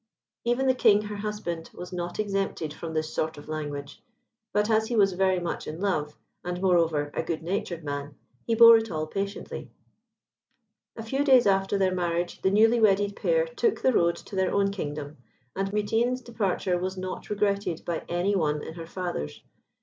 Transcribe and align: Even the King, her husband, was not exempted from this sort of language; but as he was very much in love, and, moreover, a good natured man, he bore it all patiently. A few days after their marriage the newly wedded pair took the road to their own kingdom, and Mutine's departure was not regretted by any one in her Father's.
Even 0.45 0.65
the 0.65 0.73
King, 0.73 1.03
her 1.03 1.17
husband, 1.17 1.69
was 1.75 1.93
not 1.93 2.17
exempted 2.17 2.73
from 2.73 2.95
this 2.95 3.13
sort 3.13 3.37
of 3.37 3.47
language; 3.47 4.01
but 4.51 4.67
as 4.67 4.87
he 4.87 4.95
was 4.95 5.13
very 5.13 5.39
much 5.39 5.67
in 5.67 5.79
love, 5.79 6.17
and, 6.43 6.59
moreover, 6.59 7.11
a 7.13 7.21
good 7.21 7.43
natured 7.43 7.83
man, 7.83 8.15
he 8.47 8.55
bore 8.55 8.75
it 8.77 8.89
all 8.89 9.05
patiently. 9.05 9.69
A 10.95 11.03
few 11.03 11.23
days 11.23 11.45
after 11.45 11.77
their 11.77 11.93
marriage 11.93 12.41
the 12.41 12.49
newly 12.49 12.79
wedded 12.79 13.15
pair 13.15 13.45
took 13.45 13.83
the 13.83 13.93
road 13.93 14.15
to 14.15 14.35
their 14.35 14.51
own 14.51 14.71
kingdom, 14.71 15.17
and 15.55 15.71
Mutine's 15.71 16.21
departure 16.21 16.79
was 16.79 16.97
not 16.97 17.29
regretted 17.29 17.85
by 17.85 18.03
any 18.09 18.35
one 18.35 18.63
in 18.63 18.73
her 18.73 18.87
Father's. 18.87 19.43